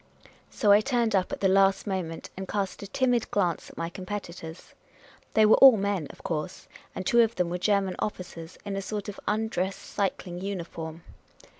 "So 0.49 0.71
I 0.71 0.81
turned 0.81 1.13
up 1.15 1.31
at 1.31 1.41
the 1.41 1.47
last 1.47 1.85
moment, 1.85 2.31
and 2.35 2.47
cast 2.47 2.81
a 2.81 2.87
timid 2.87 3.29
glance 3.29 3.69
at 3.69 3.77
my 3.77 3.87
competitors. 3.87 4.73
They 5.35 5.45
were 5.45 5.57
all 5.57 5.77
men, 5.77 6.07
of 6.09 6.23
course, 6.23 6.67
and 6.95 7.05
two 7.05 7.21
of 7.21 7.35
them 7.35 7.51
were 7.51 7.59
German 7.59 7.95
officers 7.99 8.57
in 8.65 8.75
a 8.75 8.81
sort 8.81 9.09
of 9.09 9.19
undress 9.27 9.75
cycling 9.75 10.39
uniform. 10.41 11.03